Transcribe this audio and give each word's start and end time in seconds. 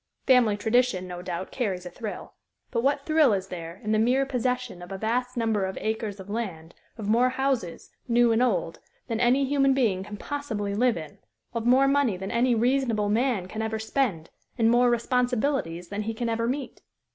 Family 0.25 0.57
tradition, 0.57 1.07
no 1.07 1.21
doubt, 1.21 1.51
carries 1.51 1.85
a 1.85 1.91
thrill. 1.91 2.33
But 2.71 2.81
what 2.81 3.05
thrill 3.05 3.33
is 3.33 3.49
there 3.49 3.79
in 3.83 3.91
the 3.91 3.99
mere 3.99 4.25
possession 4.25 4.81
of 4.81 4.91
a 4.91 4.97
vast 4.97 5.37
number 5.37 5.63
of 5.65 5.77
acres 5.79 6.19
of 6.19 6.27
land, 6.27 6.73
of 6.97 7.07
more 7.07 7.29
houses, 7.29 7.91
new 8.07 8.31
and 8.31 8.41
old, 8.41 8.79
than 9.05 9.19
any 9.19 9.45
human 9.45 9.75
being 9.75 10.03
can 10.03 10.17
possibly 10.17 10.73
live 10.73 10.97
in, 10.97 11.19
of 11.53 11.67
more 11.67 11.87
money 11.87 12.17
than 12.17 12.31
any 12.31 12.55
reasonable 12.55 13.09
man 13.09 13.47
can 13.47 13.61
ever 13.61 13.77
spend, 13.77 14.31
and 14.57 14.71
more 14.71 14.89
responsibilities 14.89 15.89
than 15.89 16.01
he 16.01 16.15
can 16.15 16.29
ever 16.29 16.47
meet? 16.47 16.81